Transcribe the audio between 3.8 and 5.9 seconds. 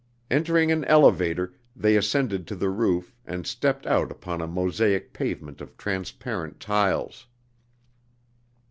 out upon a mosaic pavement of